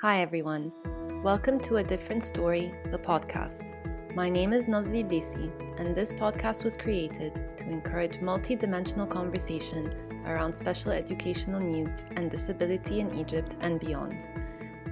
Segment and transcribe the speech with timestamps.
[0.00, 0.70] Hi, everyone.
[1.24, 3.74] Welcome to A Different Story, the podcast.
[4.14, 9.92] My name is Nazli Desi, and this podcast was created to encourage multidimensional conversation
[10.24, 14.24] around special educational needs and disability in Egypt and beyond.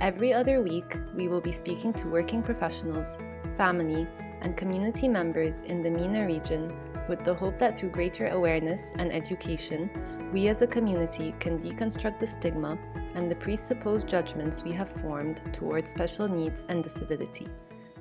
[0.00, 3.16] Every other week, we will be speaking to working professionals,
[3.56, 4.08] family,
[4.40, 6.76] and community members in the MENA region
[7.08, 9.88] with the hope that through greater awareness and education,
[10.32, 12.76] we as a community can deconstruct the stigma
[13.16, 17.48] and the presupposed judgments we have formed towards special needs and disability.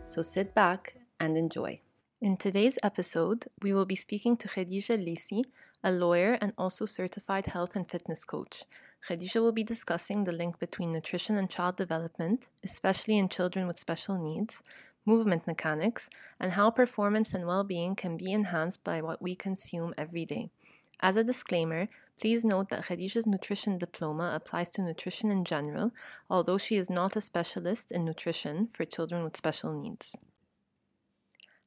[0.04, 1.80] So sit back and enjoy.
[2.22, 5.44] In today's episode, we will be speaking to Khadija El Leithy,
[5.84, 8.66] a lawyer and also certified health and fitness coach.
[9.08, 13.80] Khadija will be discussing the link between nutrition and child development, especially in children with
[13.80, 14.62] special needs,
[15.06, 19.94] movement mechanics, and how performance and well being can be enhanced by what we consume
[19.98, 20.50] every day.
[21.00, 21.88] As a disclaimer,
[22.20, 25.92] please note that Khadija's nutrition diploma applies to nutrition in general,
[26.30, 30.16] although she is not a specialist in nutrition for children with special needs.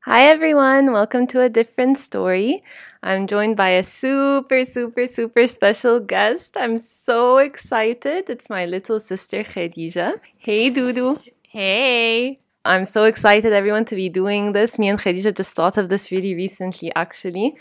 [0.05, 2.62] Hi everyone, welcome to a different story.
[3.02, 6.56] I'm joined by a super, super, super special guest.
[6.56, 8.30] I'm so excited.
[8.30, 10.20] It's my little sister Khadija.
[10.38, 11.18] Hey Dudu.
[11.42, 12.40] Hey.
[12.64, 14.78] I'm so excited, everyone, to be doing this.
[14.78, 17.56] Me and Khadija just thought of this really recently, actually,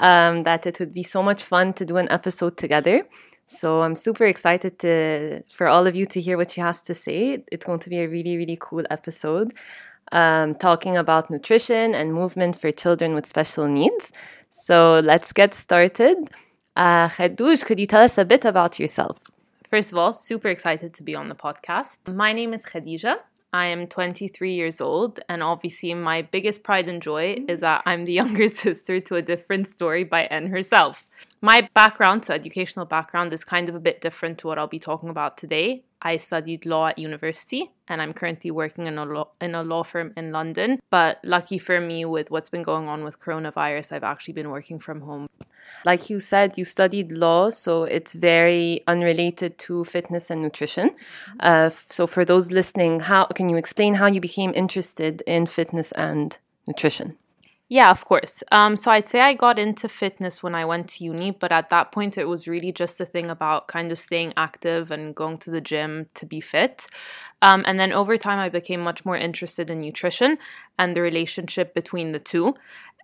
[0.00, 3.04] um, that it would be so much fun to do an episode together.
[3.46, 6.94] So I'm super excited to for all of you to hear what she has to
[6.94, 7.44] say.
[7.52, 9.52] It's going to be a really, really cool episode,
[10.12, 14.12] um, talking about nutrition and movement for children with special needs.
[14.50, 16.16] So let's get started.
[16.76, 19.18] Uh, Khadouj, could you tell us a bit about yourself?
[19.68, 21.98] First of all, super excited to be on the podcast.
[22.12, 23.16] My name is Khadija.
[23.52, 27.50] I am 23 years old, and obviously, my biggest pride and joy mm-hmm.
[27.50, 31.04] is that I'm the younger sister to a different story by N herself.
[31.42, 34.78] My background, so educational background, is kind of a bit different to what I'll be
[34.78, 35.82] talking about today.
[36.00, 39.84] I studied law at university and I'm currently working in a law, in a law
[39.84, 40.80] firm in London.
[40.90, 44.80] But lucky for me, with what's been going on with coronavirus, I've actually been working
[44.80, 45.28] from home.
[45.84, 50.90] Like you said, you studied law, so it's very unrelated to fitness and nutrition.
[51.40, 55.92] Uh, so, for those listening, how can you explain how you became interested in fitness
[55.92, 57.16] and nutrition?
[57.72, 58.42] Yeah, of course.
[58.52, 61.70] Um, so I'd say I got into fitness when I went to uni, but at
[61.70, 65.38] that point it was really just a thing about kind of staying active and going
[65.38, 66.86] to the gym to be fit.
[67.40, 70.36] Um, and then over time, I became much more interested in nutrition
[70.78, 72.54] and the relationship between the two.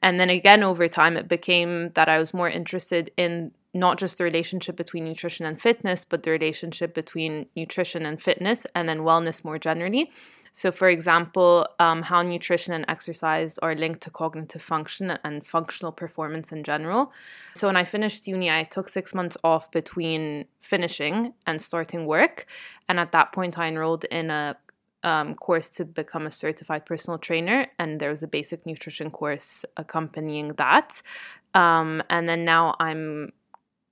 [0.02, 4.18] And then again, over time, it became that I was more interested in not just
[4.18, 8.98] the relationship between nutrition and fitness, but the relationship between nutrition and fitness and then
[8.98, 10.10] wellness more generally.
[10.58, 15.92] So, for example, um, how nutrition and exercise are linked to cognitive function and functional
[15.92, 17.12] performance in general.
[17.54, 22.46] So, when I finished uni, I took six months off between finishing and starting work.
[22.88, 24.56] And at that point, I enrolled in a
[25.04, 29.64] um, course to become a certified personal trainer, and there was a basic nutrition course
[29.76, 31.02] accompanying that.
[31.54, 33.32] Um, and then now I'm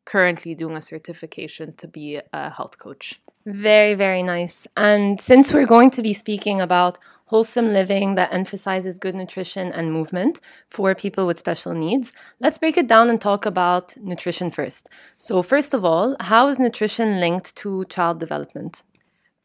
[0.06, 3.20] currently doing a certification to be a health coach.
[3.44, 4.66] Very, very nice.
[4.76, 9.92] And since we're going to be speaking about wholesome living that emphasizes good nutrition and
[9.92, 14.88] movement for people with special needs, let's break it down and talk about nutrition first.
[15.16, 18.82] So, first of all, how is nutrition linked to child development?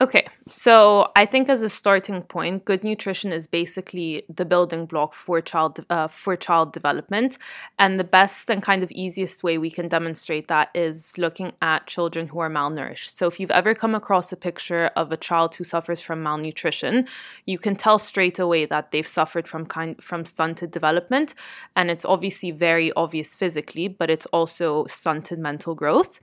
[0.01, 5.13] Okay, so I think as a starting point, good nutrition is basically the building block
[5.13, 7.37] for child uh, for child development,
[7.77, 11.85] and the best and kind of easiest way we can demonstrate that is looking at
[11.85, 13.11] children who are malnourished.
[13.11, 17.07] So if you've ever come across a picture of a child who suffers from malnutrition,
[17.45, 21.35] you can tell straight away that they've suffered from kind from stunted development,
[21.75, 26.19] and it's obviously very obvious physically, but it's also stunted mental growth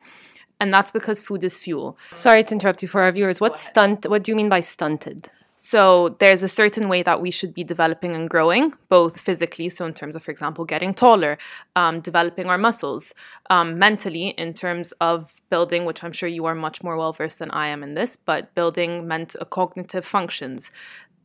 [0.60, 1.96] and that's because food is fuel.
[2.12, 3.40] Sorry to interrupt you for our viewers.
[3.40, 4.06] What stunt?
[4.06, 5.30] What do you mean by stunted?
[5.60, 9.86] So there's a certain way that we should be developing and growing, both physically, so
[9.86, 11.36] in terms of, for example, getting taller,
[11.74, 13.12] um, developing our muscles,
[13.50, 17.40] um, mentally, in terms of building, which I'm sure you are much more well versed
[17.40, 20.70] than I am in this, but building meant cognitive functions,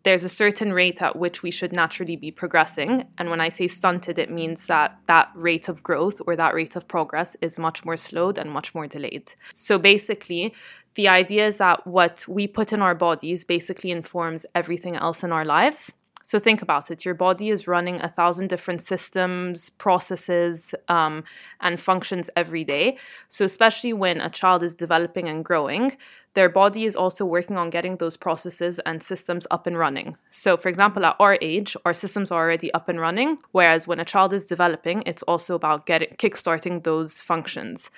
[0.03, 3.05] there's a certain rate at which we should naturally be progressing.
[3.17, 6.75] And when I say stunted, it means that that rate of growth or that rate
[6.75, 9.33] of progress is much more slowed and much more delayed.
[9.53, 10.53] So basically,
[10.95, 15.31] the idea is that what we put in our bodies basically informs everything else in
[15.31, 15.93] our lives.
[16.25, 17.03] So think about it.
[17.03, 21.25] Your body is running a thousand different systems, processes, um,
[21.59, 22.97] and functions every day.
[23.27, 25.97] So especially when a child is developing and growing,
[26.33, 30.17] their body is also working on getting those processes and systems up and running.
[30.31, 33.99] So, for example, at our age, our systems are already up and running, whereas when
[33.99, 37.89] a child is developing, it's also about getting kickstarting those functions.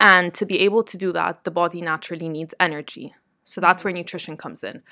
[0.00, 3.14] And to be able to do that, the body naturally needs energy.
[3.44, 4.82] So that's where nutrition comes in.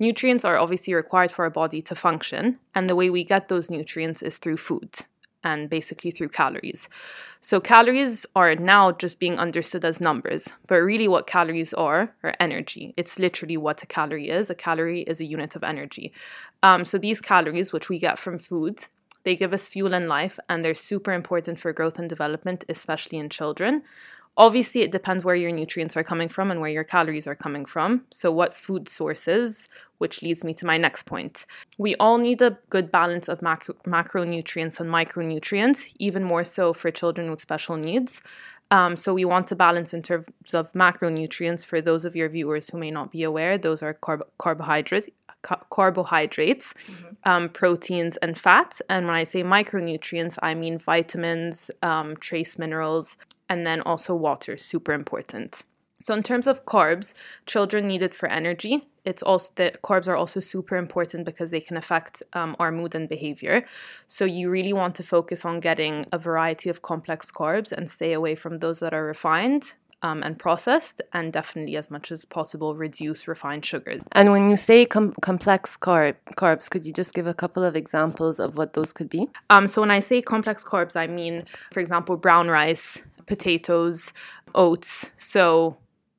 [0.00, 3.70] Nutrients are obviously required for our body to function, and the way we get those
[3.70, 4.90] nutrients is through food
[5.48, 6.88] and basically through calories.
[7.40, 12.34] So, calories are now just being understood as numbers, but really, what calories are are
[12.38, 12.94] energy.
[12.96, 14.50] It's literally what a calorie is.
[14.50, 16.12] A calorie is a unit of energy.
[16.62, 18.86] Um, so, these calories, which we get from food,
[19.24, 23.18] they give us fuel and life and they're super important for growth and development, especially
[23.18, 23.82] in children.
[24.38, 27.64] Obviously, it depends where your nutrients are coming from and where your calories are coming
[27.64, 28.04] from.
[28.12, 29.68] So, what food sources,
[29.98, 31.44] which leads me to my next point.
[31.76, 36.92] We all need a good balance of macro- macronutrients and micronutrients, even more so for
[36.92, 38.22] children with special needs.
[38.70, 41.64] Um, so, we want to balance in terms of macronutrients.
[41.64, 45.08] For those of your viewers who may not be aware, those are carb- carbohydrates,
[45.42, 47.14] ca- carbohydrates, mm-hmm.
[47.24, 48.82] um, proteins, and fats.
[48.88, 53.16] And when I say micronutrients, I mean vitamins, um, trace minerals,
[53.48, 55.64] and then also water, super important.
[56.02, 57.12] So in terms of carbs,
[57.46, 58.82] children need it for energy.
[59.04, 62.94] It's also the carbs are also super important because they can affect um, our mood
[62.94, 63.64] and behavior.
[64.06, 68.12] So you really want to focus on getting a variety of complex carbs and stay
[68.12, 72.76] away from those that are refined um, and processed, and definitely as much as possible
[72.76, 74.00] reduce refined sugars.
[74.12, 77.74] And when you say com- complex carb carbs, could you just give a couple of
[77.74, 79.28] examples of what those could be?
[79.50, 84.12] Um, so when I say complex carbs, I mean, for example, brown rice, potatoes,
[84.54, 85.10] oats.
[85.16, 85.76] So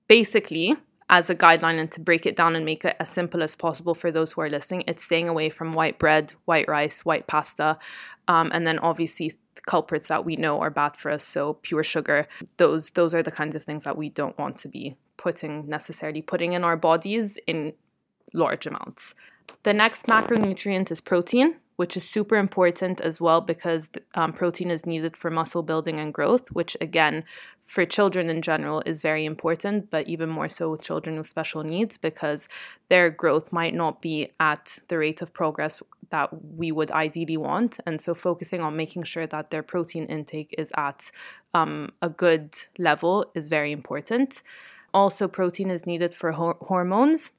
[0.09, 0.75] basically,
[1.09, 3.95] as a guideline and to break it down and make it as simple as possible
[3.95, 7.79] for those who are listening, it's staying away from white bread, white rice, white pasta,
[8.27, 9.33] um, and then obviously
[9.65, 11.23] culprits that we know are bad for us.
[11.23, 12.27] So pure sugar,
[12.57, 16.21] those those are the kinds of things that we don't want to be putting necessarily
[16.21, 17.73] putting in our bodies in
[18.33, 19.15] large amounts.
[19.63, 24.85] The next macronutrient is protein which is super important as well because um, protein is
[24.85, 27.23] needed for muscle building and growth, which again,
[27.65, 31.63] for children in general, is very important, but even more so with children with special
[31.63, 32.49] needs because
[32.89, 37.79] their growth might not be at the rate of progress that we would ideally want.
[37.85, 41.09] And so, focusing on making sure that their protein intake is at
[41.53, 44.43] um, a good level is very important.
[44.93, 47.31] Also, protein is needed for ho- hormones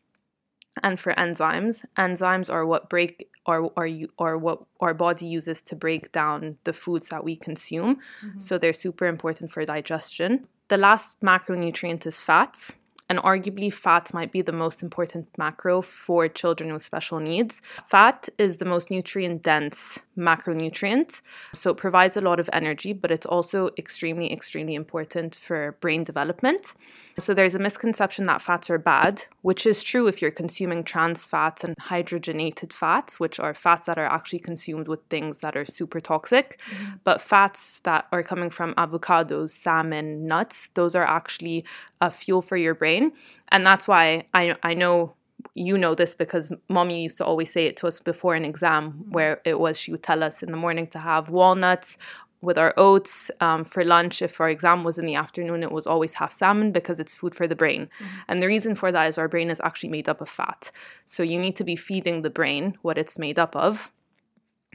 [0.82, 1.84] and for enzymes.
[1.96, 6.58] Enzymes are what break or or you or what our body uses to break down
[6.64, 7.96] the foods that we consume.
[7.96, 8.40] Mm-hmm.
[8.40, 10.46] So they're super important for digestion.
[10.68, 12.72] The last macronutrient is fats
[13.10, 17.60] and arguably fat might be the most important macro for children with special needs.
[17.88, 21.20] Fat is the most nutrient dense macronutrient,
[21.52, 26.04] so it provides a lot of energy, but it's also extremely, extremely important for brain
[26.04, 26.74] development.
[27.18, 31.26] So there's a misconception that fats are bad, which is true if you're consuming trans
[31.26, 35.64] fats and hydrogenated fats, which are fats that are actually consumed with things that are
[35.64, 36.60] super toxic.
[36.70, 36.92] Mm-hmm.
[37.02, 41.64] But fats that are coming from avocados, salmon, nuts, those are actually
[42.00, 43.12] a fuel for your brain.
[43.48, 45.14] And that's why I, I know
[45.54, 49.04] you know this because mommy used to always say it to us before an exam
[49.10, 51.96] where it was she would tell us in the morning to have walnuts
[52.42, 55.86] with our oats um, for lunch if our exam was in the afternoon it was
[55.86, 58.16] always half salmon because it's food for the brain mm-hmm.
[58.28, 60.70] and the reason for that is our brain is actually made up of fat
[61.06, 63.90] so you need to be feeding the brain what it's made up of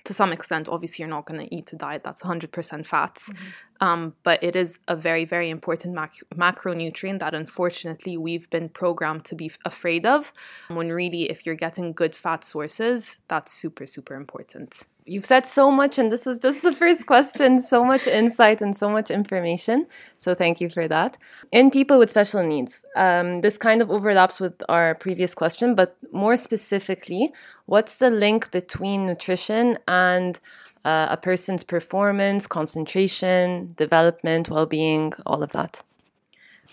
[0.06, 3.86] to some extent, obviously, you're not going to eat a diet that's 100% fats, mm-hmm.
[3.86, 9.26] um, but it is a very, very important mac- macronutrient that unfortunately we've been programmed
[9.26, 10.32] to be f- afraid of.
[10.70, 15.72] When really, if you're getting good fat sources, that's super, super important you've said so
[15.72, 17.62] much, and this was just the first question.
[17.62, 19.88] So much insight and so much information.
[20.18, 21.18] So thank you for that.
[21.52, 25.96] In people with special needs, um, this kind of overlaps with our previous question, but
[26.12, 27.32] more specifically,
[27.66, 30.40] what's the link between nutrition and
[30.84, 35.84] uh, a person's performance, concentration, development, well being, all of that?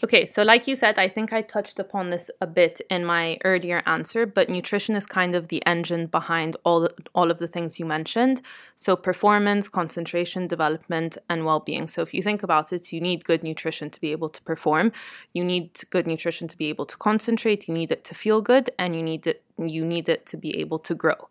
[0.04, 3.38] Okay, so like you said, I think I touched upon this a bit in my
[3.44, 7.78] earlier answer, but nutrition is kind of the engine behind all all of the things
[7.78, 8.42] you mentioned.
[8.74, 11.86] So performance, concentration, development, and well-being.
[11.86, 14.90] So if you think about it, you need good nutrition to be able to perform.
[15.34, 18.70] You need good nutrition to be able to concentrate, you need it to feel good,
[18.80, 21.28] and you need it you need it to be able to grow.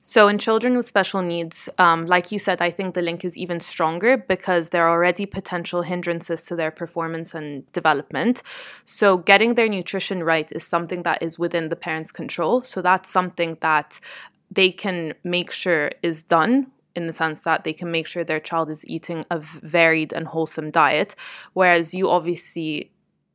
[0.00, 3.36] So, in children with special needs, um, like you said, I think the link is
[3.36, 8.42] even stronger because there are already potential hindrances to their performance and development.
[8.84, 12.62] So, getting their nutrition right is something that is within the parents' control.
[12.62, 14.00] So, that's something that
[14.50, 18.40] they can make sure is done in the sense that they can make sure their
[18.40, 21.14] child is eating a varied and wholesome diet
[21.52, 22.90] whereas you obviously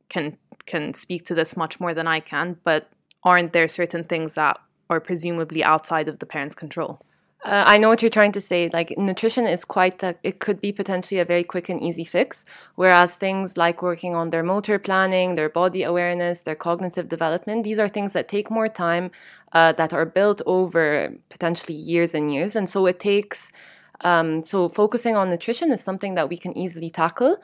[0.08, 2.90] can can speak to this much more than I can but
[3.24, 4.58] aren't there certain things that
[4.90, 7.00] are presumably outside of the parents' control?
[7.44, 8.70] Uh, I know what you're trying to say.
[8.72, 12.46] Like nutrition is quite a, it could be potentially a very quick and easy fix.
[12.74, 17.78] Whereas things like working on their motor planning, their body awareness, their cognitive development, these
[17.78, 19.10] are things that take more time,
[19.52, 22.56] uh, that are built over potentially years and years.
[22.56, 23.52] And so it takes,
[24.00, 27.36] um, so focusing on nutrition is something that we can easily tackle.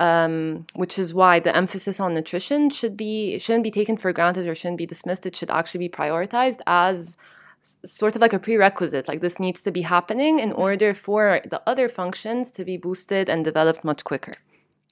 [0.00, 4.46] Um, which is why the emphasis on nutrition should be shouldn't be taken for granted
[4.46, 5.26] or shouldn't be dismissed.
[5.26, 7.16] It should actually be prioritized as
[7.84, 11.60] sort of like a prerequisite like this needs to be happening in order for the
[11.66, 14.34] other functions to be boosted and developed much quicker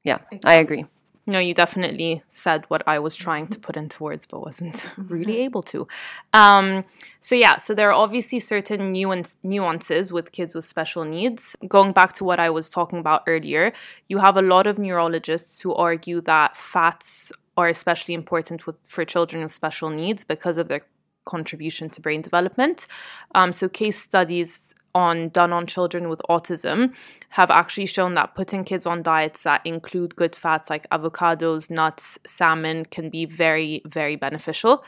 [0.02, 0.85] yeah i agree
[1.28, 5.38] no, you definitely said what I was trying to put into words, but wasn't really
[5.38, 5.87] able to.
[6.33, 6.85] Um,
[7.21, 11.56] so, yeah, so there are obviously certain nuance, nuances with kids with special needs.
[11.66, 13.73] Going back to what I was talking about earlier,
[14.06, 19.04] you have a lot of neurologists who argue that fats are especially important with, for
[19.04, 20.83] children with special needs because of their
[21.25, 22.87] contribution to brain development.
[23.35, 26.95] Um, so, case studies on done on children with autism
[27.29, 32.19] have actually shown that putting kids on diets that include good fats like avocados, nuts,
[32.26, 34.83] salmon can be very, very beneficial.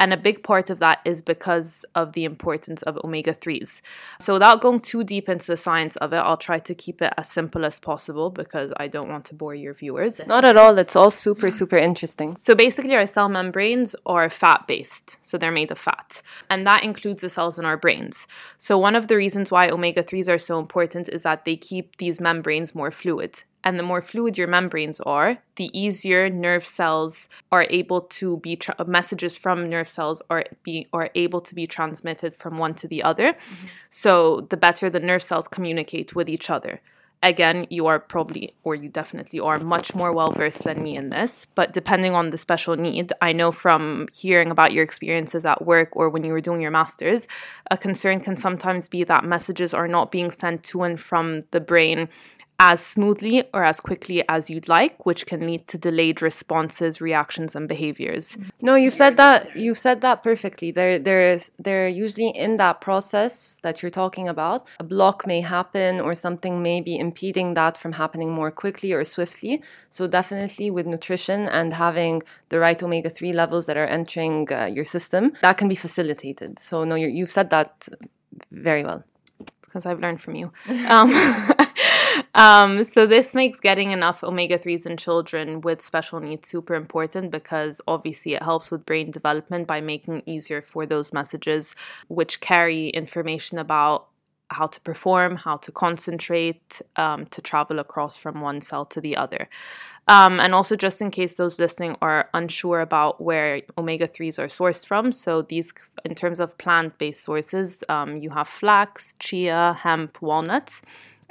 [0.00, 3.82] And a big part of that is because of the importance of omega 3s.
[4.18, 7.12] So, without going too deep into the science of it, I'll try to keep it
[7.18, 10.18] as simple as possible because I don't want to bore your viewers.
[10.26, 10.78] Not at all.
[10.78, 12.38] It's all super, super interesting.
[12.38, 15.18] So, basically, our cell membranes are fat based.
[15.20, 16.22] So, they're made of fat.
[16.48, 18.26] And that includes the cells in our brains.
[18.56, 21.96] So, one of the reasons why omega 3s are so important is that they keep
[21.96, 27.28] these membranes more fluid and the more fluid your membranes are, the easier nerve cells
[27.52, 31.66] are able to be tra- messages from nerve cells are be are able to be
[31.66, 33.32] transmitted from one to the other.
[33.32, 33.66] Mm-hmm.
[33.90, 36.80] So the better the nerve cells communicate with each other.
[37.22, 41.10] Again, you are probably or you definitely are much more well versed than me in
[41.10, 45.66] this, but depending on the special need, I know from hearing about your experiences at
[45.66, 47.28] work or when you were doing your masters,
[47.70, 51.60] a concern can sometimes be that messages are not being sent to and from the
[51.60, 52.08] brain
[52.60, 57.56] as smoothly or as quickly as you'd like, which can lead to delayed responses, reactions,
[57.56, 58.36] and behaviors.
[58.60, 60.70] No, you said that you said that perfectly.
[60.70, 65.40] There there is there usually in that process that you're talking about, a block may
[65.40, 69.62] happen or something may be impeding that from happening more quickly or swiftly.
[69.88, 74.66] So definitely with nutrition and having the right omega three levels that are entering uh,
[74.66, 76.58] your system, that can be facilitated.
[76.58, 77.88] So no, you've said that
[78.50, 79.02] very well.
[79.62, 80.52] Because I've learned from you.
[80.88, 81.08] Um,
[82.34, 87.30] um, so this makes getting enough omega 3s in children with special needs super important
[87.30, 91.74] because obviously it helps with brain development by making it easier for those messages
[92.08, 94.06] which carry information about
[94.50, 99.16] how to perform, how to concentrate, um, to travel across from one cell to the
[99.16, 99.48] other.
[100.08, 104.48] Um, and also, just in case those listening are unsure about where omega 3s are
[104.48, 105.72] sourced from, so these,
[106.04, 110.82] in terms of plant based sources, um, you have flax, chia, hemp, walnuts.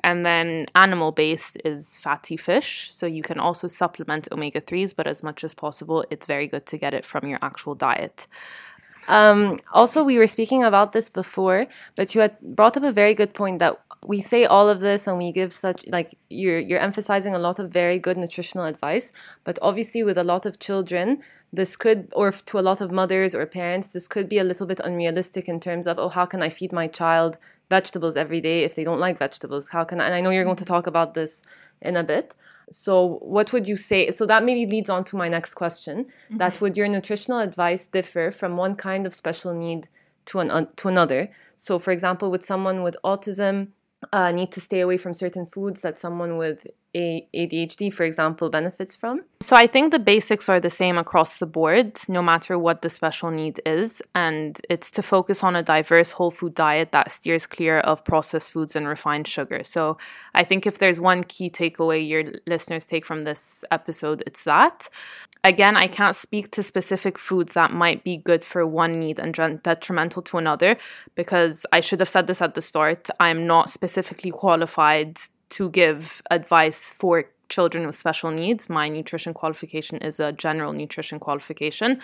[0.04, 2.92] And then animal based is fatty fish.
[2.92, 6.66] So you can also supplement omega 3s, but as much as possible, it's very good
[6.68, 8.28] to get it from your actual diet.
[9.08, 11.66] Um, also, we were speaking about this before,
[11.96, 15.08] but you had brought up a very good point that we say all of this
[15.08, 19.12] and we give such like you're you're emphasizing a lot of very good nutritional advice,
[19.44, 23.36] but obviously with a lot of children, this could or to a lot of mothers
[23.36, 26.42] or parents, this could be a little bit unrealistic in terms of oh how can
[26.42, 27.38] I feed my child
[27.70, 29.70] vegetables every day if they don't like vegetables?
[29.70, 31.44] How can I, and I know you're going to talk about this
[31.82, 32.34] in a bit.
[32.72, 34.12] So, what would you say?
[34.12, 36.06] So, that maybe leads on to my next question.
[36.06, 36.38] Mm-hmm.
[36.38, 39.88] That would your nutritional advice differ from one kind of special need
[40.26, 41.32] to an to another?
[41.58, 43.70] So, for example, with someone with autism,
[44.14, 46.66] uh, need to stay away from certain foods that someone with
[46.96, 49.24] a ADHD, for example, benefits from?
[49.42, 52.90] So I think the basics are the same across the board, no matter what the
[52.90, 54.02] special need is.
[54.16, 58.52] And it's to focus on a diverse whole food diet that steers clear of processed
[58.52, 59.64] foods and refined sugar.
[59.64, 59.98] So
[60.34, 64.90] I think if there's one key takeaway your listeners take from this episode, it's that.
[65.44, 69.34] Again, I can't speak to specific foods that might be good for one need and
[69.64, 70.78] detrimental to another
[71.16, 73.10] because I should have said this at the start.
[73.22, 75.18] I'm not specifically qualified
[75.52, 78.70] to give advice for children with special needs.
[78.70, 82.00] My nutrition qualification is a general nutrition qualification.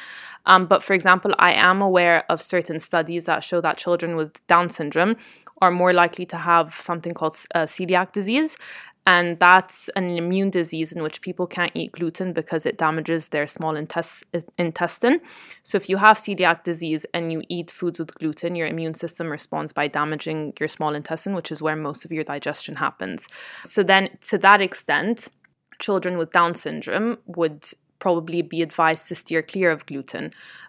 [0.46, 4.46] Um, but for example, I am aware of certain studies that show that children with
[4.48, 5.18] Down syndrome
[5.62, 8.58] are more likely to have something called uh, celiac disease
[9.08, 13.46] and that's an immune disease in which people can't eat gluten because it damages their
[13.46, 15.22] small intestine.
[15.62, 19.28] So, if you have celiac disease and you eat foods with gluten, your immune system
[19.28, 23.28] responds by damaging your small intestine, which is where most of your digestion happens.
[23.64, 25.30] So, then to that extent,
[25.78, 27.66] children with Down syndrome would
[28.06, 30.26] probably be advised to steer clear of gluten.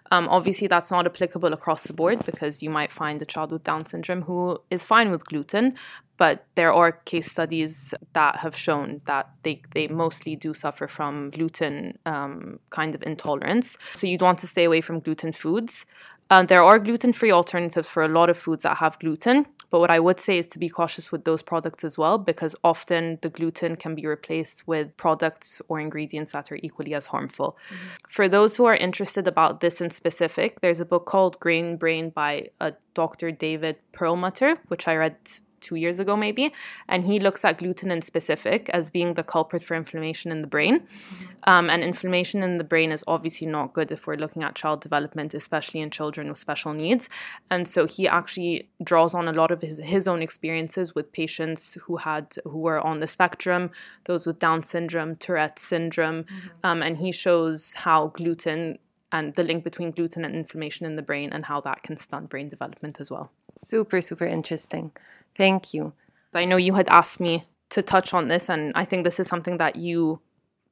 [0.09, 3.63] Um, obviously, that's not applicable across the board because you might find a child with
[3.63, 4.39] Down syndrome who
[4.71, 5.75] is fine with gluten,
[6.17, 11.29] but there are case studies that have shown that they, they mostly do suffer from
[11.29, 13.77] gluten um, kind of intolerance.
[13.93, 15.85] So you'd want to stay away from gluten foods.
[16.31, 19.79] Uh, there are gluten free alternatives for a lot of foods that have gluten, but
[19.79, 23.19] what I would say is to be cautious with those products as well, because often
[23.21, 27.57] the gluten can be replaced with products or ingredients that are equally as harmful.
[27.67, 27.85] Mm-hmm.
[28.09, 32.09] For those who are interested about this in specific, there's a book called Grain Brain
[32.09, 33.31] by a uh, Dr.
[33.31, 35.17] David Perlmutter, which I read
[35.61, 36.53] two years ago, maybe.
[36.87, 40.47] And he looks at gluten in specific as being the culprit for inflammation in the
[40.47, 40.79] brain.
[40.79, 41.25] Mm-hmm.
[41.43, 44.81] Um, and inflammation in the brain is obviously not good if we're looking at child
[44.81, 47.09] development, especially in children with special needs.
[47.49, 51.77] And so he actually draws on a lot of his, his own experiences with patients
[51.83, 53.71] who had who were on the spectrum,
[54.05, 56.47] those with Down syndrome, Tourette syndrome, mm-hmm.
[56.63, 58.77] um, and he shows how gluten
[59.11, 62.29] and the link between gluten and inflammation in the brain and how that can stunt
[62.29, 63.31] brain development as well.
[63.57, 64.91] Super, super interesting.
[65.37, 65.93] Thank you.
[66.33, 69.27] I know you had asked me to touch on this, and I think this is
[69.27, 70.19] something that you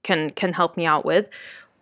[0.03, 1.27] can can help me out with.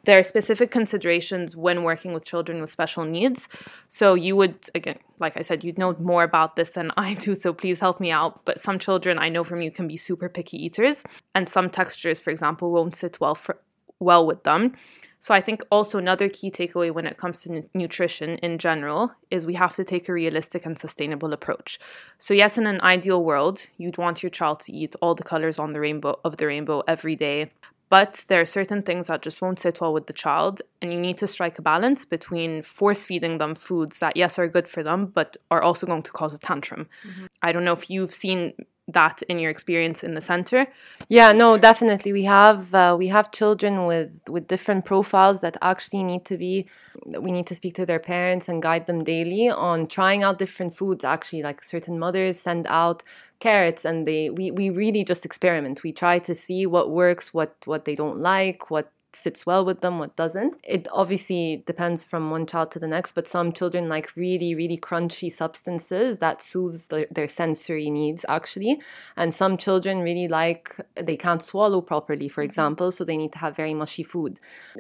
[0.05, 3.47] There are specific considerations when working with children with special needs.
[3.87, 7.35] So you would again, like I said, you'd know more about this than I do,
[7.35, 8.43] so please help me out.
[8.45, 12.19] But some children I know from you can be super picky eaters, and some textures,
[12.19, 13.57] for example, won't sit well for
[14.03, 14.75] well with them.
[15.19, 19.13] So I think also another key takeaway when it comes to n- nutrition in general
[19.31, 21.79] is we have to take a realistic and sustainable approach.
[22.17, 25.60] So yes, in an ideal world, you'd want your child to eat all the colors
[25.60, 27.51] on the rainbow of the rainbow every day.
[27.88, 31.00] But there are certain things that just won't sit well with the child, and you
[31.00, 34.81] need to strike a balance between force feeding them foods that, yes, are good for
[34.81, 36.89] them, but are also going to cause a tantrum.
[37.07, 37.25] Mm-hmm.
[37.43, 38.53] I don't know if you've seen
[38.87, 40.67] that in your experience in the center?
[41.09, 42.11] Yeah no definitely.
[42.13, 46.67] We have uh, we have children with with different profiles that actually need to be
[47.05, 50.75] we need to speak to their parents and guide them daily on trying out different
[50.75, 53.03] foods actually like certain mothers send out
[53.39, 55.83] carrots and they we, we really just experiment.
[55.83, 59.82] We try to see what works what what they don't like what sits well with
[59.82, 60.55] them, what doesn't.
[60.63, 64.77] It obviously depends from one child to the next, but some children like really, really
[64.77, 68.82] crunchy substances that soothes the, their sensory needs actually.
[69.15, 72.49] And some children really like, they can't swallow properly, for mm-hmm.
[72.49, 74.39] example, so they need to have very mushy food.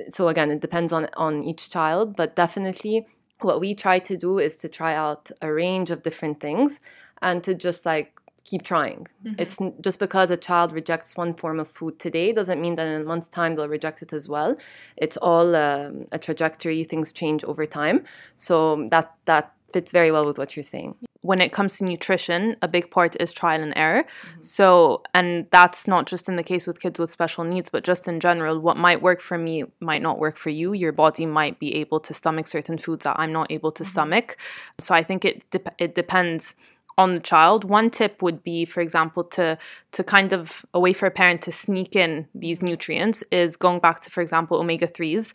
[0.09, 3.07] So again, it depends on, on each child, but definitely
[3.41, 6.79] what we try to do is to try out a range of different things
[7.21, 9.07] and to just like keep trying.
[9.25, 9.35] Mm-hmm.
[9.41, 13.01] It's just because a child rejects one form of food today doesn't mean that in
[13.01, 14.55] a month's time they'll reject it as well.
[14.97, 16.83] It's all um, a trajectory.
[16.83, 18.03] Things change over time.
[18.35, 20.95] So that that fits very well with what you're saying.
[21.21, 24.03] When it comes to nutrition, a big part is trial and error.
[24.03, 24.43] Mm-hmm.
[24.43, 28.07] So, and that's not just in the case with kids with special needs, but just
[28.07, 30.73] in general, what might work for me might not work for you.
[30.73, 33.91] Your body might be able to stomach certain foods that I'm not able to mm-hmm.
[33.91, 34.37] stomach.
[34.79, 36.55] So, I think it de- it depends
[36.97, 37.63] on the child.
[37.63, 39.57] One tip would be, for example, to
[39.91, 43.79] to kind of a way for a parent to sneak in these nutrients is going
[43.79, 45.33] back to, for example, omega threes.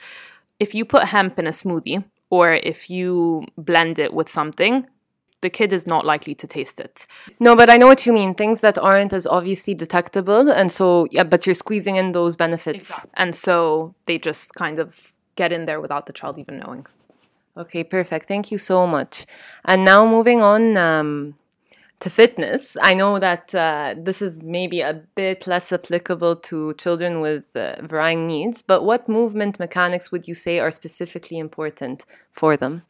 [0.60, 4.86] If you put hemp in a smoothie or if you blend it with something,
[5.40, 7.06] the kid is not likely to taste it.
[7.38, 8.34] No, but I know what you mean.
[8.34, 12.90] Things that aren't as obviously detectable, and so yeah, but you're squeezing in those benefits,
[12.90, 13.10] exactly.
[13.14, 16.86] and so they just kind of get in there without the child even knowing.
[17.56, 18.28] Okay, perfect.
[18.28, 19.26] Thank you so much.
[19.64, 20.76] And now moving on.
[20.76, 21.34] Um,
[22.00, 22.76] to fitness.
[22.82, 27.76] I know that uh, this is maybe a bit less applicable to children with uh,
[27.82, 32.82] varying needs, but what movement mechanics would you say are specifically important for them?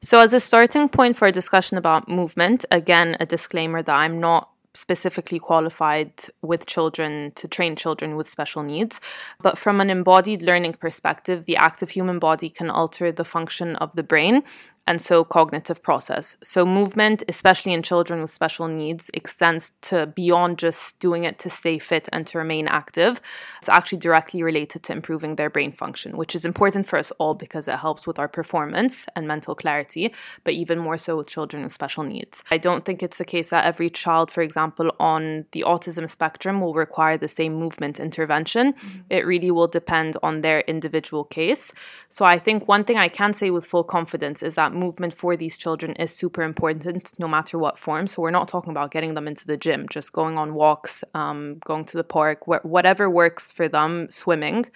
[0.00, 4.20] So, as a starting point for a discussion about movement, again, a disclaimer that I'm
[4.20, 9.00] not specifically qualified with children to train children with special needs.
[9.42, 13.92] But from an embodied learning perspective, the active human body can alter the function of
[13.96, 14.44] the brain
[14.88, 16.38] and so cognitive process.
[16.42, 21.50] So, movement, especially in children with special needs, extends to beyond just doing it to
[21.50, 23.20] stay fit and to remain active.
[23.60, 27.34] It's actually directly related to improving their brain function, which is important for us all
[27.34, 31.62] because it helps with our performance and mental clarity, but even more so with children
[31.64, 32.42] with special needs.
[32.50, 36.62] I don't think it's the case that every child, for example, on the autism spectrum
[36.62, 38.72] will require the same movement intervention.
[38.72, 39.00] Mm-hmm.
[39.10, 41.72] It really will depend on their individual case.
[42.08, 45.36] So, I think one thing I can say with full confidence is that movement for
[45.36, 48.06] these children is super important no matter what form.
[48.06, 51.58] So we're not talking about getting them into the gym, just going on walks, um,
[51.64, 54.66] going to the park, wh- whatever works for them, swimming.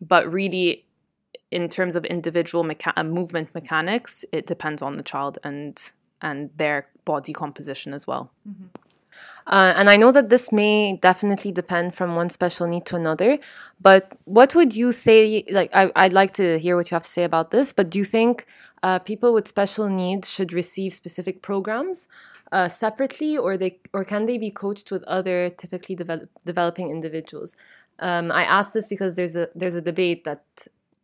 [0.00, 0.86] But really,
[1.50, 6.50] in terms of individual mecha- uh, movement mechanics, it depends on the child and and
[6.56, 8.30] their body composition as well.
[8.48, 8.66] Mm-hmm.
[9.46, 13.38] Uh, and I know that this may definitely depend from one special need to another,
[13.80, 15.44] but what would you say?
[15.50, 17.98] Like, I, would like to hear what you have to say about this, but do
[17.98, 18.46] you think
[18.82, 22.08] uh, people with special needs should receive specific programs
[22.50, 27.56] uh, separately, or they or can they be coached with other typically develop, developing individuals?
[27.98, 30.44] Um, I ask this because there's a there's a debate that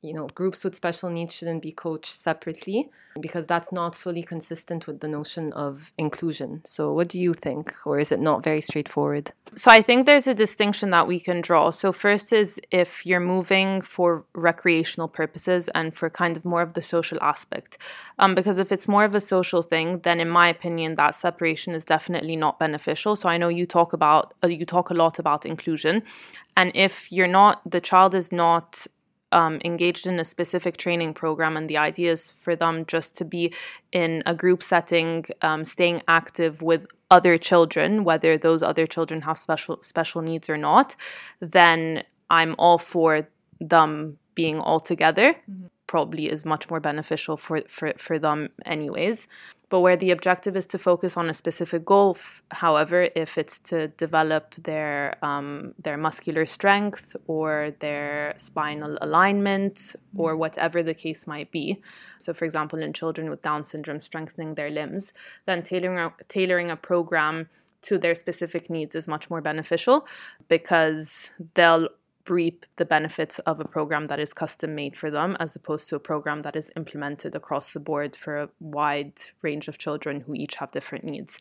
[0.03, 2.89] you know groups with special needs shouldn't be coached separately
[3.21, 6.61] because that's not fully consistent with the notion of inclusion.
[6.65, 7.75] So what do you think?
[7.85, 9.33] Or is it not very straightforward?
[9.55, 11.71] So i think there's a distinction that we can draw.
[11.71, 16.75] So first is if you're moving for recreational purposes and for kind of more of
[16.75, 17.79] the social aspect.
[18.19, 21.75] Um, because if it's more of a social thing then in my opinion that separation
[21.75, 23.17] is definitely not beneficial.
[23.17, 26.03] So i know you talk about uh, you talk a lot about inclusion.
[26.57, 28.87] And if you're not the child is not
[29.33, 33.25] um, engaged in a specific training program, and the idea is for them just to
[33.25, 33.53] be
[33.93, 39.39] in a group setting, um, staying active with other children, whether those other children have
[39.39, 40.97] special special needs or not,
[41.41, 43.29] then I'm all for
[43.61, 45.35] them being all together.
[45.35, 45.67] Mm-hmm.
[45.87, 49.27] Probably is much more beneficial for for for them, anyways.
[49.71, 52.17] But where the objective is to focus on a specific goal,
[52.51, 60.37] however, if it's to develop their um, their muscular strength or their spinal alignment or
[60.37, 61.83] whatever the case might be,
[62.19, 65.13] so for example, in children with Down syndrome, strengthening their limbs,
[65.45, 67.49] then tailoring a, tailoring a program
[67.83, 70.07] to their specific needs is much more beneficial
[70.49, 71.89] because they'll
[72.31, 75.97] reap the benefits of a program that is custom made for them as opposed to
[75.97, 80.35] a program that is implemented across the board for a wide range of children who
[80.35, 81.39] each have different needs.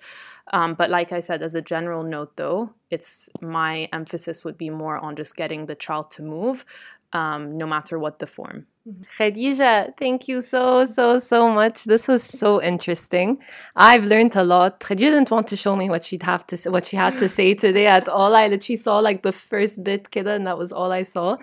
[0.53, 4.69] Um, but like I said, as a general note though, it's my emphasis would be
[4.69, 6.65] more on just getting the child to move
[7.13, 8.67] um, no matter what the form.
[9.17, 11.83] Khadija, thank you so, so, so much.
[11.83, 13.39] This was so interesting.
[13.75, 14.79] I've learned a lot.
[14.79, 17.53] Khadija didn't want to show me what she'd have to what she had to say
[17.53, 18.35] today at all.
[18.35, 21.37] I literally saw like the first bit, kida, and that was all I saw.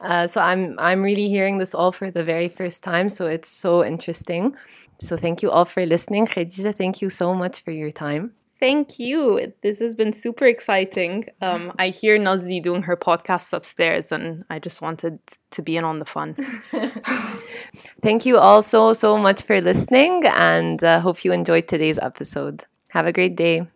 [0.00, 3.08] Uh, so I'm I'm really hearing this all for the very first time.
[3.08, 4.56] So it's so interesting.
[5.00, 6.26] So thank you all for listening.
[6.26, 8.37] Khadija, thank you so much for your time.
[8.60, 9.52] Thank you.
[9.62, 11.26] This has been super exciting.
[11.40, 15.20] Um, I hear Nazli doing her podcasts upstairs, and I just wanted
[15.52, 16.34] to be in on the fun.
[18.02, 22.64] Thank you all so, so much for listening, and uh, hope you enjoyed today's episode.
[22.90, 23.66] Have a great day.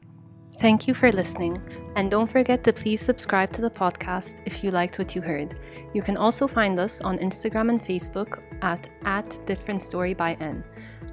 [0.58, 1.62] Thank you for listening,
[1.94, 5.58] and don't forget to please subscribe to the podcast if you liked what you heard.
[5.94, 10.64] You can also find us on Instagram and Facebook at, at Different Story by N.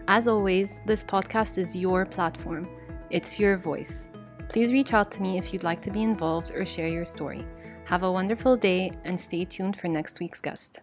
[0.07, 2.67] As always, this podcast is your platform.
[3.09, 4.07] It's your voice.
[4.49, 7.43] Please reach out to me if you'd like to be involved or share your story.
[7.85, 10.81] Have a wonderful day and stay tuned for next week's guest.